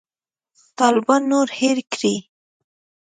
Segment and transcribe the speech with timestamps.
[0.79, 2.15] طالبان نور هېر کړي.